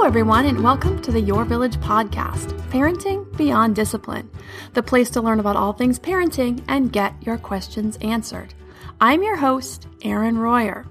[0.00, 4.30] Hello, everyone, and welcome to the Your Village podcast, Parenting Beyond Discipline,
[4.72, 8.54] the place to learn about all things parenting and get your questions answered.
[8.98, 10.86] I'm your host, Erin Royer.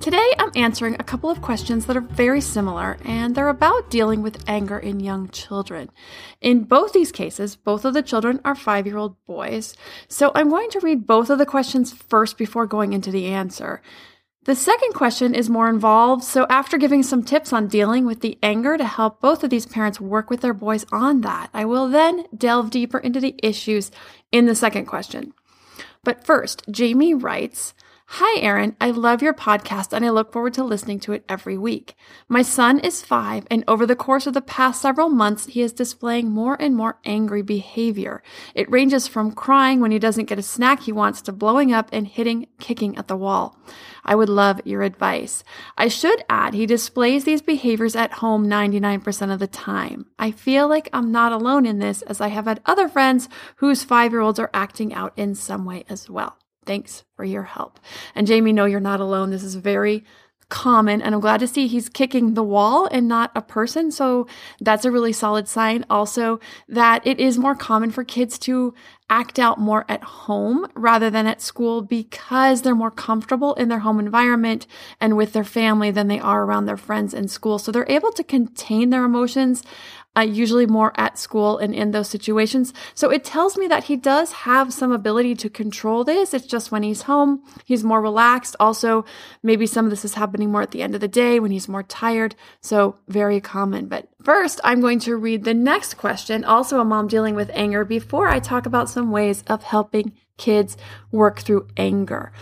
[0.00, 4.22] Today, I'm answering a couple of questions that are very similar, and they're about dealing
[4.22, 5.88] with anger in young children.
[6.40, 9.76] In both these cases, both of the children are five year old boys,
[10.08, 13.82] so I'm going to read both of the questions first before going into the answer.
[14.46, 18.38] The second question is more involved, so after giving some tips on dealing with the
[18.44, 21.88] anger to help both of these parents work with their boys on that, I will
[21.88, 23.90] then delve deeper into the issues
[24.30, 25.34] in the second question.
[26.04, 27.74] But first, Jamie writes,
[28.10, 28.76] Hi, Erin.
[28.80, 31.96] I love your podcast and I look forward to listening to it every week.
[32.28, 35.72] My son is five, and over the course of the past several months, he is
[35.72, 38.22] displaying more and more angry behavior.
[38.54, 41.88] It ranges from crying when he doesn't get a snack he wants to blowing up
[41.92, 43.58] and hitting, kicking at the wall.
[44.04, 45.42] I would love your advice.
[45.76, 50.06] I should add, he displays these behaviors at home 99% of the time.
[50.16, 53.84] I feel like I'm not alone in this as I have had other friends whose
[53.84, 56.38] five year olds are acting out in some way as well.
[56.66, 57.80] Thanks for your help.
[58.14, 59.30] And Jamie, no, you're not alone.
[59.30, 60.04] This is very
[60.48, 63.90] common and I'm glad to see he's kicking the wall and not a person.
[63.90, 64.28] So
[64.60, 65.84] that's a really solid sign.
[65.90, 68.72] Also, that it is more common for kids to
[69.10, 73.80] act out more at home rather than at school because they're more comfortable in their
[73.80, 74.66] home environment
[75.00, 77.58] and with their family than they are around their friends in school.
[77.58, 79.64] So they're able to contain their emotions
[80.16, 82.72] uh, usually more at school and in those situations.
[82.94, 86.32] So it tells me that he does have some ability to control this.
[86.32, 88.56] It's just when he's home, he's more relaxed.
[88.58, 89.04] Also,
[89.42, 91.68] maybe some of this is happening more at the end of the day when he's
[91.68, 92.34] more tired.
[92.60, 93.86] So very common.
[93.86, 97.84] But first, I'm going to read the next question, also a mom dealing with anger,
[97.84, 100.76] before I talk about some ways of helping kids
[101.10, 102.32] work through anger.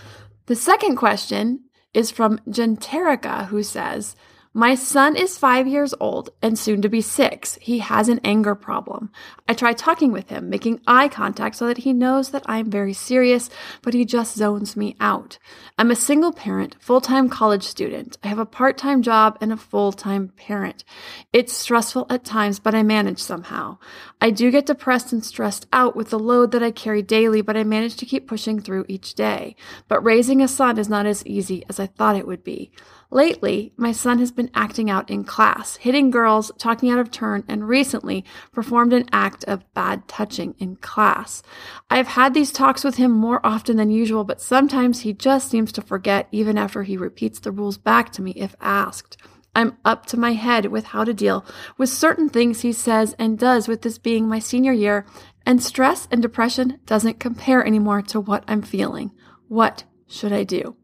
[0.46, 4.16] The second question is from Genterica, who says,
[4.56, 7.58] my son is five years old and soon to be six.
[7.60, 9.10] He has an anger problem.
[9.48, 12.92] I try talking with him, making eye contact so that he knows that I'm very
[12.92, 13.50] serious,
[13.82, 15.38] but he just zones me out.
[15.76, 18.16] I'm a single parent, full time college student.
[18.22, 20.84] I have a part time job and a full time parent.
[21.32, 23.78] It's stressful at times, but I manage somehow.
[24.20, 27.56] I do get depressed and stressed out with the load that I carry daily, but
[27.56, 29.56] I manage to keep pushing through each day.
[29.88, 32.70] But raising a son is not as easy as I thought it would be.
[33.10, 37.44] Lately, my son has been acting out in class, hitting girls, talking out of turn,
[37.46, 41.42] and recently performed an act of bad touching in class.
[41.90, 45.70] I've had these talks with him more often than usual, but sometimes he just seems
[45.72, 49.16] to forget even after he repeats the rules back to me if asked.
[49.54, 51.44] I'm up to my head with how to deal
[51.78, 55.06] with certain things he says and does with this being my senior year,
[55.46, 59.12] and stress and depression doesn't compare anymore to what I'm feeling.
[59.46, 60.76] What should I do?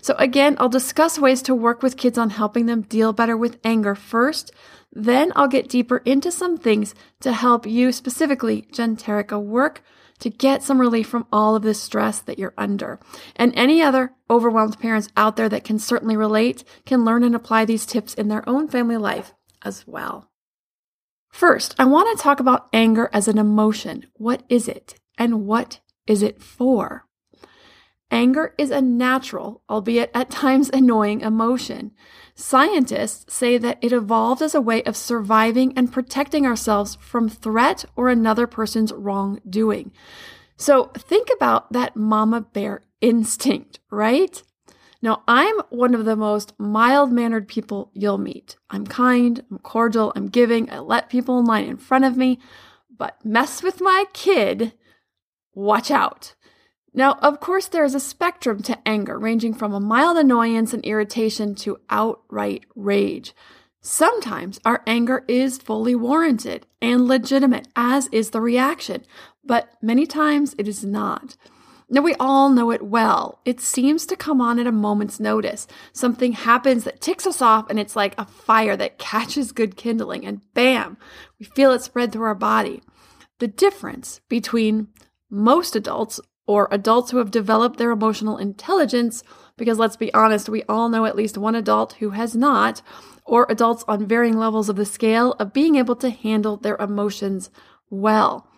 [0.00, 3.58] So again, I'll discuss ways to work with kids on helping them deal better with
[3.64, 4.52] anger first.
[4.92, 9.82] Then I'll get deeper into some things to help you specifically, Genterica, work
[10.20, 13.00] to get some relief from all of this stress that you're under.
[13.36, 17.64] And any other overwhelmed parents out there that can certainly relate can learn and apply
[17.64, 20.30] these tips in their own family life as well.
[21.30, 24.06] First, I want to talk about anger as an emotion.
[24.14, 24.94] What is it?
[25.18, 27.06] And what is it for?
[28.10, 31.92] Anger is a natural, albeit at times annoying, emotion.
[32.34, 37.84] Scientists say that it evolved as a way of surviving and protecting ourselves from threat
[37.96, 39.92] or another person's wrongdoing.
[40.56, 44.42] So think about that mama bear instinct, right?
[45.02, 48.56] Now, I'm one of the most mild mannered people you'll meet.
[48.70, 52.38] I'm kind, I'm cordial, I'm giving, I let people in line in front of me,
[52.96, 54.72] but mess with my kid,
[55.52, 56.34] watch out.
[56.96, 60.84] Now, of course, there is a spectrum to anger, ranging from a mild annoyance and
[60.84, 63.34] irritation to outright rage.
[63.80, 69.04] Sometimes our anger is fully warranted and legitimate, as is the reaction,
[69.44, 71.36] but many times it is not.
[71.90, 73.40] Now, we all know it well.
[73.44, 75.66] It seems to come on at a moment's notice.
[75.92, 80.24] Something happens that ticks us off, and it's like a fire that catches good kindling,
[80.24, 80.96] and bam,
[81.40, 82.82] we feel it spread through our body.
[83.40, 84.88] The difference between
[85.28, 89.22] most adults or adults who have developed their emotional intelligence
[89.56, 92.82] because let's be honest, we all know at least one adult who has not,
[93.24, 97.50] or adults on varying levels of the scale of being able to handle their emotions
[97.88, 98.48] well.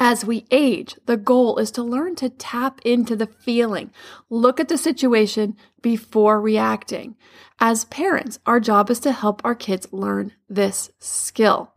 [0.00, 3.90] As we age, the goal is to learn to tap into the feeling,
[4.30, 7.16] look at the situation before reacting.
[7.58, 11.72] As parents, our job is to help our kids learn this skill.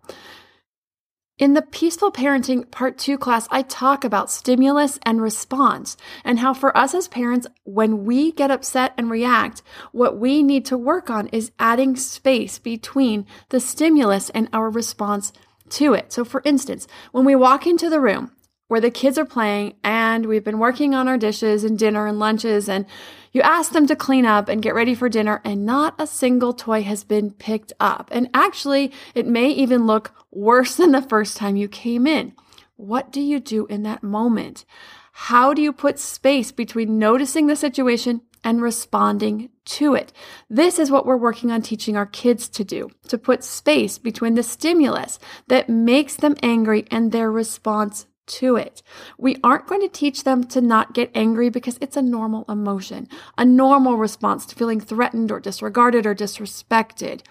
[1.42, 6.54] In the Peaceful Parenting Part 2 class, I talk about stimulus and response and how
[6.54, 11.10] for us as parents, when we get upset and react, what we need to work
[11.10, 15.34] on is adding space between the stimulus and our response
[15.70, 16.14] to it.
[16.14, 18.34] So, for instance, when we walk into the room
[18.68, 22.20] where the kids are playing and we've been working on our dishes and dinner and
[22.20, 22.86] lunches, and
[23.32, 26.54] you ask them to clean up and get ready for dinner, and not a single
[26.54, 28.10] toy has been picked up.
[28.12, 32.34] And actually, it may even look worse than the first time you came in.
[32.76, 34.66] What do you do in that moment?
[35.14, 40.12] How do you put space between noticing the situation and responding to it.
[40.50, 44.34] This is what we're working on teaching our kids to do to put space between
[44.34, 48.82] the stimulus that makes them angry and their response to it.
[49.18, 53.08] We aren't going to teach them to not get angry because it's a normal emotion,
[53.38, 57.22] a normal response to feeling threatened or disregarded or disrespected.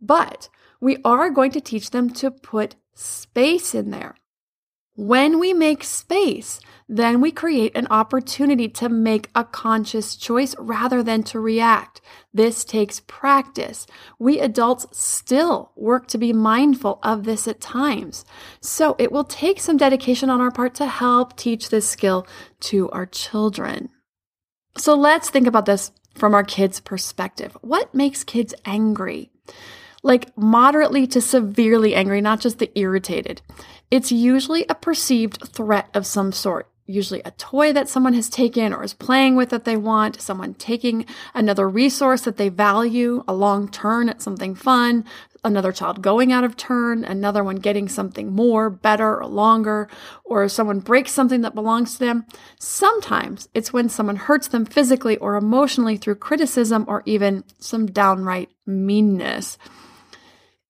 [0.00, 0.48] But
[0.80, 4.16] we are going to teach them to put space in there.
[5.00, 11.02] When we make space, then we create an opportunity to make a conscious choice rather
[11.02, 12.02] than to react.
[12.34, 13.86] This takes practice.
[14.18, 18.26] We adults still work to be mindful of this at times.
[18.60, 22.26] So it will take some dedication on our part to help teach this skill
[22.68, 23.88] to our children.
[24.76, 27.56] So let's think about this from our kids' perspective.
[27.62, 29.30] What makes kids angry?
[30.02, 33.40] Like moderately to severely angry, not just the irritated.
[33.90, 38.72] It's usually a perceived threat of some sort usually a toy that someone has taken
[38.72, 43.32] or is playing with that they want, someone taking another resource that they value, a
[43.32, 45.04] long turn at something fun,
[45.44, 49.88] another child going out of turn, another one getting something more, better, or longer,
[50.24, 52.26] or someone breaks something that belongs to them.
[52.58, 58.50] Sometimes it's when someone hurts them physically or emotionally through criticism or even some downright
[58.66, 59.56] meanness.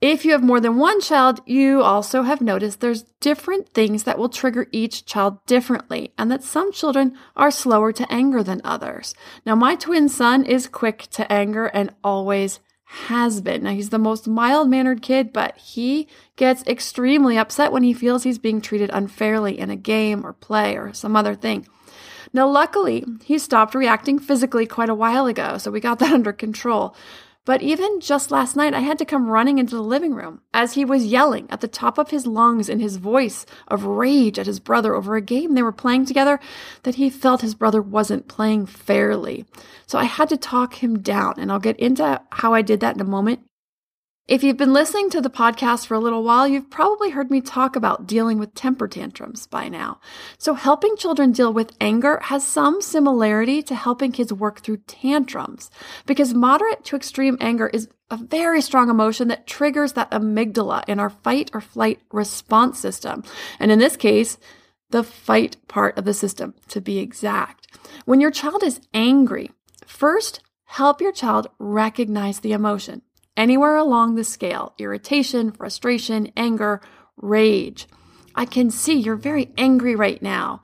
[0.01, 4.17] If you have more than one child, you also have noticed there's different things that
[4.17, 9.15] will trigger each child differently, and that some children are slower to anger than others.
[9.45, 13.65] Now, my twin son is quick to anger and always has been.
[13.65, 18.23] Now, he's the most mild mannered kid, but he gets extremely upset when he feels
[18.23, 21.67] he's being treated unfairly in a game or play or some other thing.
[22.33, 26.33] Now, luckily, he stopped reacting physically quite a while ago, so we got that under
[26.33, 26.97] control.
[27.51, 30.75] But even just last night, I had to come running into the living room as
[30.75, 34.47] he was yelling at the top of his lungs in his voice of rage at
[34.47, 36.39] his brother over a game they were playing together
[36.85, 39.47] that he felt his brother wasn't playing fairly.
[39.89, 42.95] So I had to talk him down, and I'll get into how I did that
[42.95, 43.41] in a moment.
[44.31, 47.41] If you've been listening to the podcast for a little while, you've probably heard me
[47.41, 49.99] talk about dealing with temper tantrums by now.
[50.39, 55.69] So, helping children deal with anger has some similarity to helping kids work through tantrums
[56.07, 61.01] because moderate to extreme anger is a very strong emotion that triggers that amygdala in
[61.01, 63.25] our fight or flight response system.
[63.59, 64.39] And in this case,
[64.91, 67.67] the fight part of the system, to be exact.
[68.05, 69.51] When your child is angry,
[69.85, 73.03] first help your child recognize the emotion
[73.41, 76.83] anywhere along the scale irritation, frustration, anger,
[77.17, 77.89] rage.
[78.35, 80.63] I can see you're very angry right now.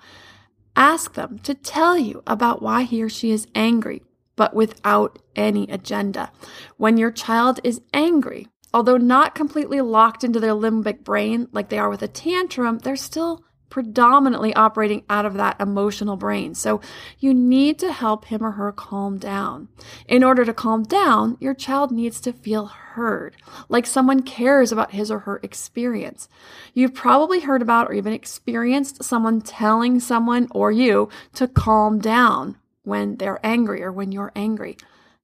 [0.77, 4.03] Ask them to tell you about why he or she is angry,
[4.37, 6.31] but without any agenda.
[6.77, 11.79] When your child is angry, although not completely locked into their limbic brain like they
[11.79, 16.55] are with a tantrum, they're still predominantly operating out of that emotional brain.
[16.55, 16.81] So
[17.19, 19.69] you need to help him or her calm down.
[20.09, 23.37] In order to calm down, your child needs to feel heard,
[23.69, 26.29] like someone cares about his or her experience.
[26.75, 32.57] You've probably heard about or even experienced someone telling someone or you to calm down
[32.83, 34.77] when they're angry or when you're angry.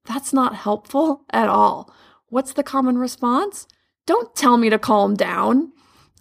[0.05, 1.93] That's not helpful at all.
[2.27, 3.67] What's the common response?
[4.05, 5.71] Don't tell me to calm down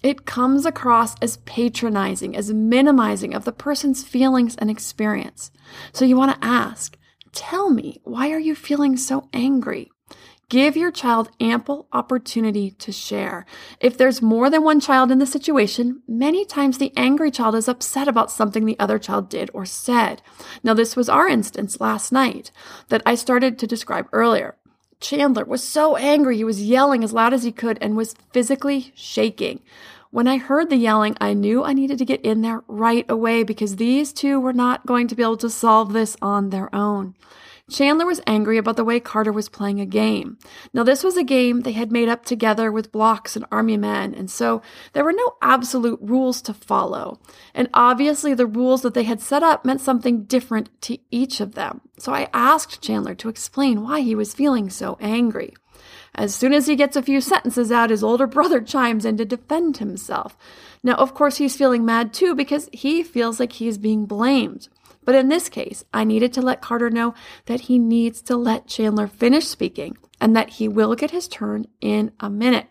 [0.02, 5.50] it comes across as patronizing, as minimizing of the person's feelings and experience.
[5.92, 6.96] So you want to ask,
[7.32, 9.90] tell me, why are you feeling so angry?
[10.48, 13.46] Give your child ample opportunity to share.
[13.80, 17.68] If there's more than one child in the situation, many times the angry child is
[17.68, 20.20] upset about something the other child did or said.
[20.62, 22.50] Now, this was our instance last night
[22.90, 24.56] that I started to describe earlier.
[25.02, 28.92] Chandler was so angry, he was yelling as loud as he could and was physically
[28.94, 29.60] shaking.
[30.10, 33.42] When I heard the yelling, I knew I needed to get in there right away
[33.42, 37.14] because these two were not going to be able to solve this on their own.
[37.72, 40.38] Chandler was angry about the way Carter was playing a game.
[40.72, 44.14] Now, this was a game they had made up together with blocks and army men,
[44.14, 44.62] and so
[44.92, 47.18] there were no absolute rules to follow.
[47.54, 51.54] And obviously, the rules that they had set up meant something different to each of
[51.54, 51.80] them.
[51.98, 55.54] So I asked Chandler to explain why he was feeling so angry.
[56.14, 59.24] As soon as he gets a few sentences out, his older brother chimes in to
[59.24, 60.36] defend himself.
[60.82, 64.68] Now, of course, he's feeling mad too because he feels like he's being blamed.
[65.04, 67.14] But in this case, I needed to let Carter know
[67.46, 71.66] that he needs to let Chandler finish speaking and that he will get his turn
[71.80, 72.68] in a minute.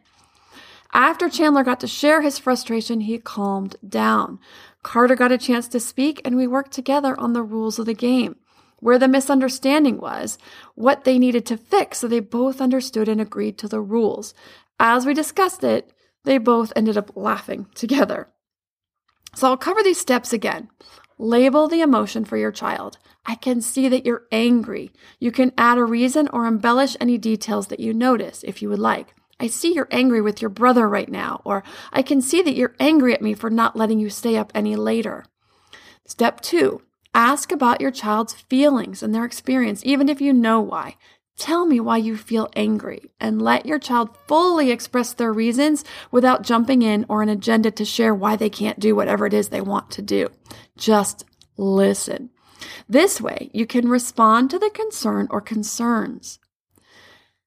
[0.94, 4.40] After Chandler got to share his frustration, he calmed down.
[4.84, 7.94] Carter got a chance to speak, and we worked together on the rules of the
[7.94, 8.36] game.
[8.80, 10.38] Where the misunderstanding was,
[10.76, 14.34] what they needed to fix so they both understood and agreed to the rules.
[14.80, 18.30] As we discussed it, they both ended up laughing together.
[19.36, 20.70] So I'll cover these steps again.
[21.22, 22.98] Label the emotion for your child.
[23.28, 24.92] I can see that you're angry.
[25.20, 28.80] You can add a reason or embellish any details that you notice if you would
[28.80, 29.14] like.
[29.40, 31.62] I see you're angry with your brother right now, or
[31.94, 34.76] I can see that you're angry at me for not letting you stay up any
[34.76, 35.24] later.
[36.08, 36.82] Step two,
[37.14, 40.96] ask about your child's feelings and their experience, even if you know why.
[41.38, 46.44] Tell me why you feel angry and let your child fully express their reasons without
[46.44, 49.62] jumping in or an agenda to share why they can't do whatever it is they
[49.62, 50.28] want to do.
[50.78, 51.26] Just
[51.58, 52.30] listen.
[52.88, 56.40] This way, you can respond to the concern or concerns.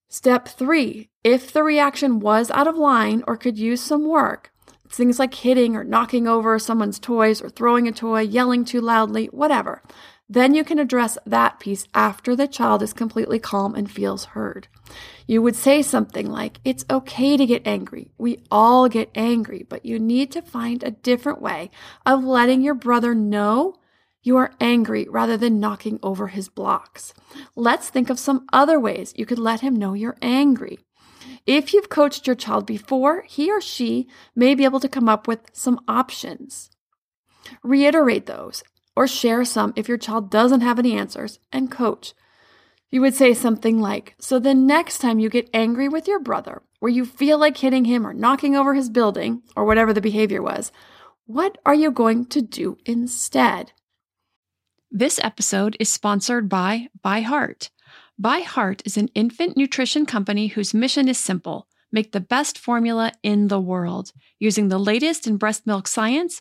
[0.09, 4.53] Step three, if the reaction was out of line or could use some work,
[4.89, 9.27] things like hitting or knocking over someone's toys or throwing a toy, yelling too loudly,
[9.27, 9.83] whatever,
[10.29, 14.69] then you can address that piece after the child is completely calm and feels heard.
[15.27, 18.11] You would say something like, It's okay to get angry.
[18.19, 21.71] We all get angry, but you need to find a different way
[22.05, 23.77] of letting your brother know
[24.23, 27.13] you are angry rather than knocking over his blocks.
[27.55, 30.79] Let's think of some other ways you could let him know you're angry.
[31.47, 35.29] If you've coached your child before, he or she may be able to come up
[35.29, 36.71] with some options.
[37.63, 38.65] Reiterate those
[38.97, 42.15] or share some if your child doesn't have any answers and coach.
[42.95, 46.63] You would say something like, So the next time you get angry with your brother,
[46.79, 50.41] where you feel like hitting him or knocking over his building, or whatever the behavior
[50.41, 50.71] was,
[51.27, 53.73] what are you going to do instead?
[54.93, 57.71] This episode is sponsored by ByHeart.
[58.17, 63.11] By Heart is an infant nutrition company whose mission is simple make the best formula
[63.25, 64.13] in the world.
[64.39, 66.41] Using the latest in breast milk science,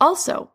[0.00, 0.50] Also,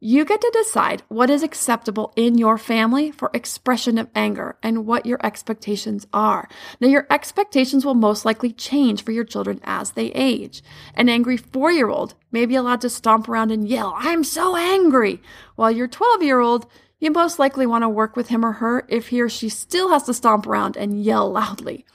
[0.00, 4.86] you get to decide what is acceptable in your family for expression of anger and
[4.86, 6.48] what your expectations are.
[6.80, 10.62] Now, your expectations will most likely change for your children as they age.
[10.94, 14.56] An angry four year old may be allowed to stomp around and yell, I'm so
[14.56, 15.20] angry,
[15.56, 16.66] while your 12 year old
[17.00, 19.90] you most likely want to work with him or her if he or she still
[19.90, 21.86] has to stomp around and yell loudly.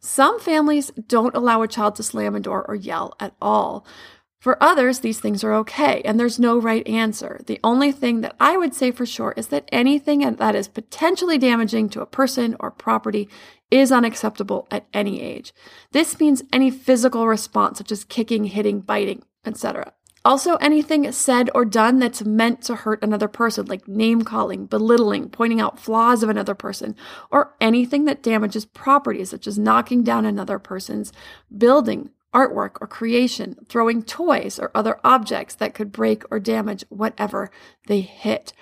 [0.00, 3.86] Some families don't allow a child to slam a door or yell at all.
[4.44, 7.40] For others, these things are okay, and there's no right answer.
[7.46, 11.38] The only thing that I would say for sure is that anything that is potentially
[11.38, 13.30] damaging to a person or property
[13.70, 15.54] is unacceptable at any age.
[15.92, 19.94] This means any physical response, such as kicking, hitting, biting, etc.
[20.26, 25.30] Also, anything said or done that's meant to hurt another person, like name calling, belittling,
[25.30, 26.94] pointing out flaws of another person,
[27.30, 31.14] or anything that damages property, such as knocking down another person's
[31.56, 37.50] building, artwork, or creation, throwing toys or other objects that could break or damage whatever
[37.86, 38.52] they hit.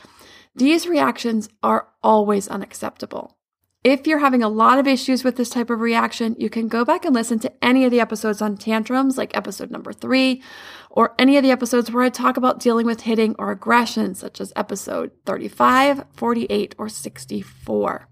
[0.55, 3.37] These reactions are always unacceptable.
[3.85, 6.85] If you're having a lot of issues with this type of reaction, you can go
[6.85, 10.41] back and listen to any of the episodes on tantrums, like episode number three,
[10.89, 14.41] or any of the episodes where I talk about dealing with hitting or aggression, such
[14.41, 18.09] as episode 35, 48, or 64.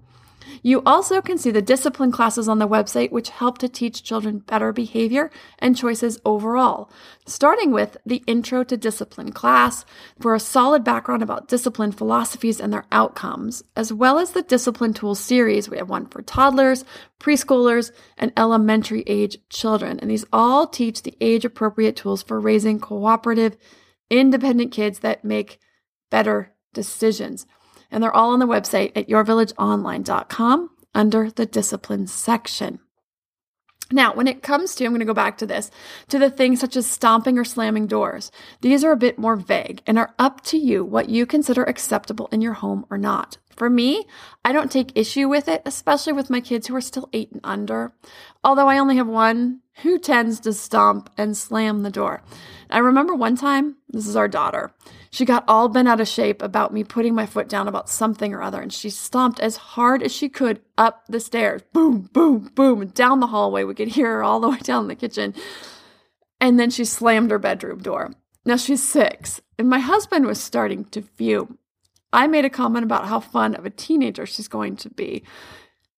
[0.62, 4.40] You also can see the discipline classes on the website, which help to teach children
[4.40, 6.90] better behavior and choices overall,
[7.26, 9.84] starting with the Intro to Discipline class
[10.20, 14.92] for a solid background about discipline philosophies and their outcomes, as well as the Discipline
[14.92, 15.70] Tools series.
[15.70, 16.84] We have one for toddlers,
[17.18, 19.98] preschoolers, and elementary age children.
[20.00, 23.56] And these all teach the age appropriate tools for raising cooperative,
[24.10, 25.58] independent kids that make
[26.10, 27.46] better decisions
[27.90, 32.80] and they're all on the website at yourvillageonline.com under the discipline section.
[33.92, 35.70] Now, when it comes to, I'm going to go back to this,
[36.09, 38.30] to the things such as stomping or slamming doors,
[38.61, 42.28] these are a bit more vague and are up to you what you consider acceptable
[42.30, 43.38] in your home or not.
[43.56, 44.06] For me,
[44.44, 47.40] I don't take issue with it, especially with my kids who are still eight and
[47.42, 47.92] under,
[48.44, 52.22] although I only have one who tends to stomp and slam the door.
[52.70, 54.72] I remember one time, this is our daughter,
[55.10, 58.32] she got all bent out of shape about me putting my foot down about something
[58.32, 61.62] or other, and she stomped as hard as she could up the stairs.
[61.72, 63.64] Boom, boom, boom, down the hallway.
[63.64, 65.34] We could hear her all the way down the kitchen.
[66.40, 68.12] And then she slammed her bedroom door.
[68.44, 71.58] Now she's six, and my husband was starting to fume.
[72.12, 75.25] I made a comment about how fun of a teenager she's going to be.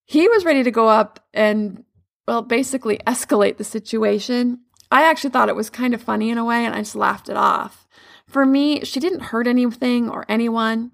[0.05, 1.85] He was ready to go up and,
[2.27, 4.61] well, basically escalate the situation.
[4.91, 7.29] I actually thought it was kind of funny in a way, and I just laughed
[7.29, 7.87] it off.
[8.27, 10.93] For me, she didn't hurt anything or anyone.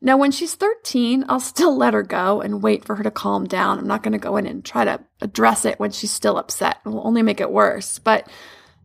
[0.00, 3.46] Now, when she's 13, I'll still let her go and wait for her to calm
[3.46, 3.78] down.
[3.78, 6.78] I'm not going to go in and try to address it when she's still upset.
[6.84, 7.98] It will only make it worse.
[7.98, 8.28] But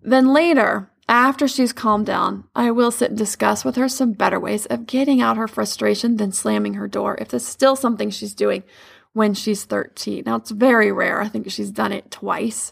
[0.01, 4.39] then later, after she's calmed down, I will sit and discuss with her some better
[4.39, 8.33] ways of getting out her frustration than slamming her door if there's still something she's
[8.33, 8.63] doing
[9.13, 10.23] when she's 13.
[10.25, 11.21] Now, it's very rare.
[11.21, 12.71] I think she's done it twice.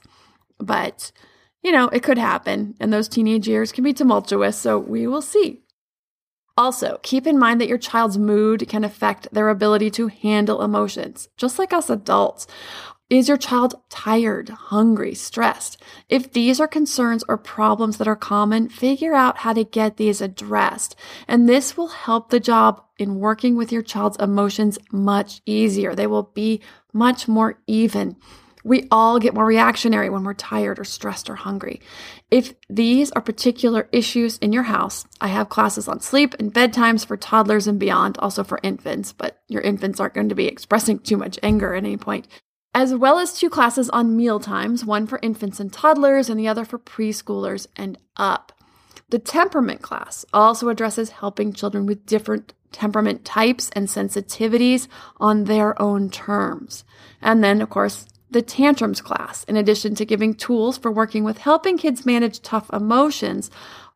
[0.59, 1.11] But
[1.63, 5.21] you know, it could happen, and those teenage years can be tumultuous, so we will
[5.21, 5.63] see.
[6.55, 11.29] Also, keep in mind that your child's mood can affect their ability to handle emotions,
[11.37, 12.47] just like us adults.
[13.09, 15.81] Is your child tired, hungry, stressed?
[16.09, 20.19] If these are concerns or problems that are common, figure out how to get these
[20.19, 20.93] addressed.
[21.25, 25.95] And this will help the job in working with your child's emotions much easier.
[25.95, 26.59] They will be
[26.91, 28.17] much more even.
[28.65, 31.79] We all get more reactionary when we're tired or stressed or hungry.
[32.29, 37.05] If these are particular issues in your house, I have classes on sleep and bedtimes
[37.05, 40.99] for toddlers and beyond, also for infants, but your infants aren't going to be expressing
[40.99, 42.27] too much anger at any point
[42.77, 46.47] as well as two classes on meal times, one for infants and toddlers and the
[46.47, 48.51] other for preschoolers and up.
[49.09, 54.87] The temperament class also addresses helping children with different temperament types and sensitivities
[55.19, 56.85] on their own terms.
[57.19, 61.39] And then, of course, the tantrums class, in addition to giving tools for working with
[61.39, 63.49] helping kids manage tough emotions,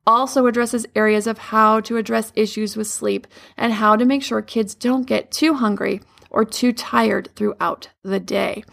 [0.07, 4.41] also addresses areas of how to address issues with sleep and how to make sure
[4.41, 8.63] kids don't get too hungry or too tired throughout the day.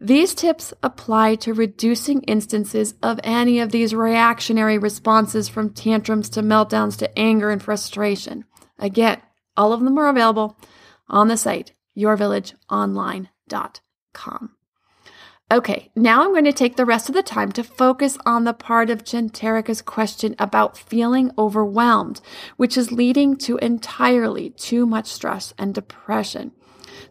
[0.00, 6.42] These tips apply to reducing instances of any of these reactionary responses from tantrums to
[6.42, 8.44] meltdowns to anger and frustration.
[8.78, 9.22] Again,
[9.56, 10.58] all of them are available
[11.08, 14.50] on the site yourvillageonline.com.
[15.52, 18.54] Okay, now I'm going to take the rest of the time to focus on the
[18.54, 22.20] part of Genterica's question about feeling overwhelmed,
[22.56, 26.50] which is leading to entirely too much stress and depression.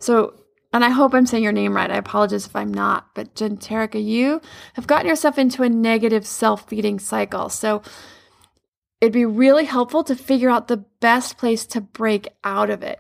[0.03, 0.33] So,
[0.73, 1.89] and I hope I'm saying your name right.
[1.89, 4.41] I apologize if I'm not, but Genterica, you
[4.73, 7.47] have gotten yourself into a negative self feeding cycle.
[7.47, 7.81] So,
[8.99, 12.99] it'd be really helpful to figure out the best place to break out of it.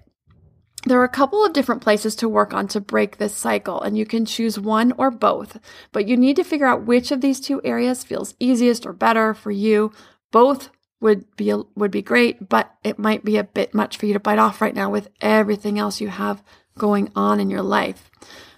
[0.85, 3.97] There are a couple of different places to work on to break this cycle, and
[3.97, 5.59] you can choose one or both,
[5.91, 9.33] but you need to figure out which of these two areas feels easiest or better
[9.33, 9.91] for you.
[10.31, 10.69] Both
[11.01, 14.21] would be would be great, but it might be a bit much for you to
[14.21, 16.41] bite off right now with everything else you have
[16.77, 18.09] going on in your life.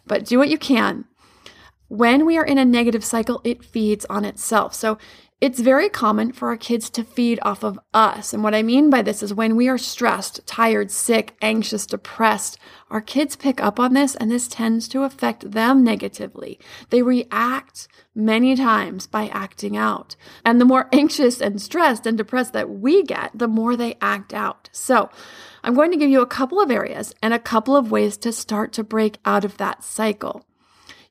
[0.06, 1.06] But do what you can.
[1.88, 4.74] When we are in a negative cycle, it feeds on itself.
[4.74, 4.98] So
[5.42, 8.34] It's very common for our kids to feed off of us.
[8.34, 12.58] And what I mean by this is when we are stressed, tired, sick, anxious, depressed,
[12.90, 16.58] our kids pick up on this and this tends to affect them negatively.
[16.90, 20.16] They react many times by acting out.
[20.46, 24.34] And the more anxious and stressed and depressed that we get, the more they act
[24.34, 24.70] out.
[24.72, 25.10] So
[25.66, 28.32] I'm going to give you a couple of areas and a couple of ways to
[28.32, 30.46] start to break out of that cycle.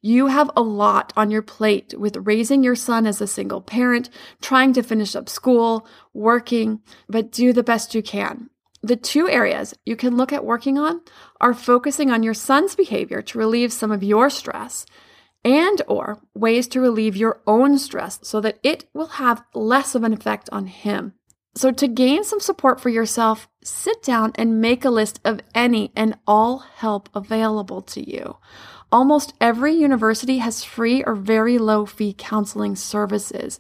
[0.06, 4.10] You have a lot on your plate with raising your son as a single parent,
[4.42, 8.50] trying to finish up school, working, but do the best you can.
[8.82, 11.00] The two areas you can look at working on
[11.40, 14.84] are focusing on your son's behavior to relieve some of your stress
[15.42, 20.04] and or ways to relieve your own stress so that it will have less of
[20.04, 21.14] an effect on him.
[21.56, 25.92] So to gain some support for yourself, sit down and make a list of any
[25.96, 28.36] and all help available to you.
[28.94, 33.58] Almost every university has free or very low fee counseling services.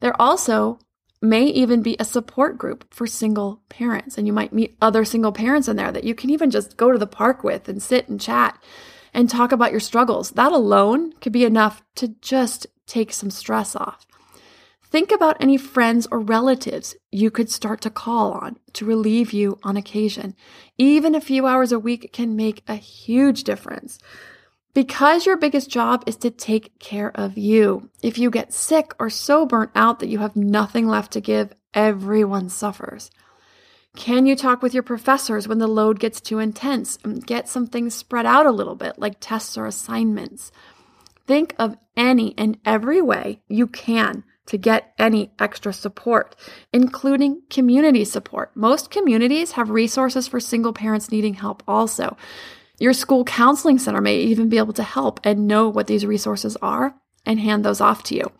[0.00, 0.78] There also
[1.22, 5.32] may even be a support group for single parents, and you might meet other single
[5.32, 8.06] parents in there that you can even just go to the park with and sit
[8.10, 8.62] and chat
[9.14, 10.32] and talk about your struggles.
[10.32, 14.06] That alone could be enough to just take some stress off.
[14.84, 19.58] Think about any friends or relatives you could start to call on to relieve you
[19.62, 20.34] on occasion.
[20.76, 23.98] Even a few hours a week can make a huge difference.
[24.76, 27.88] Because your biggest job is to take care of you.
[28.02, 31.54] If you get sick or so burnt out that you have nothing left to give,
[31.72, 33.10] everyone suffers.
[33.96, 37.66] Can you talk with your professors when the load gets too intense and get some
[37.66, 40.52] things spread out a little bit, like tests or assignments?
[41.26, 46.36] Think of any and every way you can to get any extra support,
[46.70, 48.54] including community support.
[48.54, 52.18] Most communities have resources for single parents needing help also.
[52.78, 56.56] Your school counseling center may even be able to help and know what these resources
[56.56, 58.30] are and hand those off to you.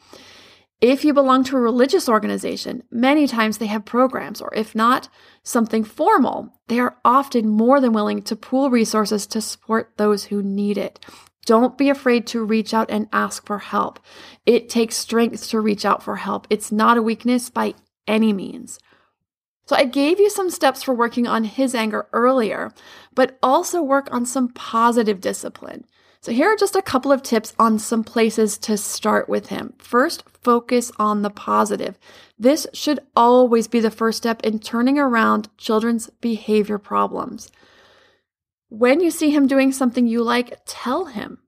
[0.81, 5.09] If you belong to a religious organization, many times they have programs, or if not,
[5.43, 6.53] something formal.
[6.69, 11.01] They are often more than willing to pool resources to support those who need it.
[11.47, 14.01] Don't be afraid to reach out and ask for help.
[14.45, 16.47] It takes strength to reach out for help.
[16.51, 17.75] It's not a weakness by
[18.07, 18.79] any means.
[19.67, 22.73] So I gave you some steps for working on his anger earlier,
[23.15, 25.85] but also work on some positive discipline.
[26.21, 29.75] So here are just a couple of tips on some places to start with him.
[29.79, 31.99] First, focus on the positive.
[32.39, 37.51] This should always be the first step in turning around children's behavior problems.
[38.69, 41.39] When you see him doing something you like, tell him.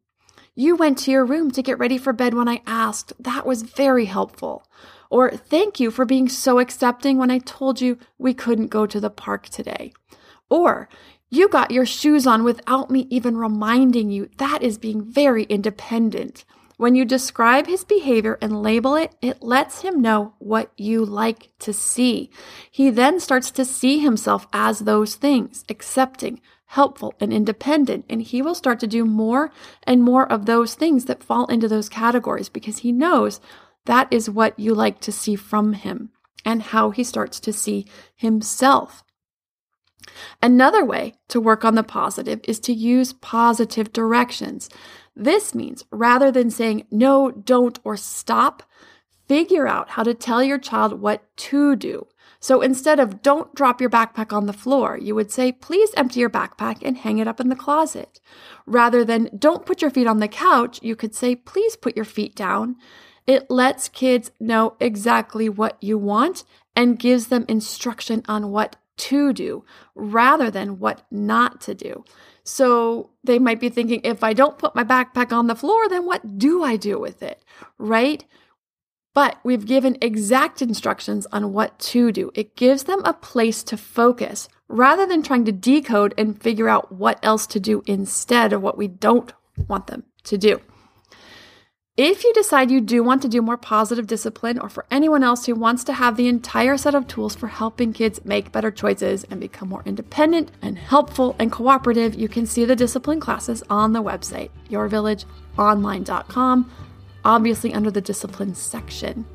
[0.55, 3.13] You went to your room to get ready for bed when I asked.
[3.21, 4.65] That was very helpful.
[5.11, 9.01] Or thank you for being so accepting when I told you we couldn't go to
[9.01, 9.93] the park today.
[10.51, 10.89] Or
[11.31, 14.31] you got your shoes on without me even reminding you.
[14.39, 16.45] That is being very independent.
[16.79, 21.51] When you describe his behavior and label it, it lets him know what you like
[21.59, 22.31] to see.
[22.71, 28.05] He then starts to see himself as those things, accepting, helpful, and independent.
[28.09, 29.51] And he will start to do more
[29.83, 33.41] and more of those things that fall into those categories because he knows
[33.89, 36.11] that is what you like to see from him
[36.45, 39.03] and how he starts to see himself.
[40.43, 44.69] Another way to work on the positive is to use positive directions.
[45.17, 48.63] This means rather than saying no, don't, or stop,
[49.27, 52.07] figure out how to tell your child what to do.
[52.41, 56.21] So instead of don't drop your backpack on the floor, you would say, please empty
[56.21, 58.21] your backpack and hang it up in the closet.
[58.67, 62.05] Rather than don't put your feet on the couch, you could say, please put your
[62.05, 62.77] feet down.
[63.29, 69.35] It lets kids know exactly what you want and gives them instruction on what to
[69.35, 69.65] do
[69.95, 72.05] rather than what not to do.
[72.43, 76.07] So they might be thinking, if I don't put my backpack on the floor, then
[76.07, 77.45] what do I do with it?
[77.77, 78.25] Right?
[79.15, 82.31] But we've given exact instructions on what to do.
[82.35, 86.93] It gives them a place to focus rather than trying to decode and figure out
[86.93, 89.35] what else to do instead of what we don't
[89.67, 90.63] want them to do.
[91.99, 95.47] If you decide you do want to do more positive discipline, or for anyone else
[95.47, 99.25] who wants to have the entire set of tools for helping kids make better choices
[99.25, 103.95] and become more independent and helpful and cooperative, you can see the discipline classes on
[103.95, 106.71] the website, yourvillageonline.com,
[107.25, 109.27] obviously under the discipline section.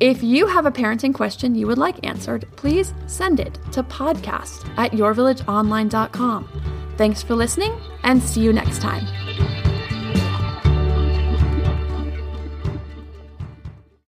[0.00, 4.66] If you have a parenting question you would like answered, please send it to podcast
[4.78, 6.48] at yourvillageonline.com.
[6.96, 9.04] Thanks for listening and see you next time.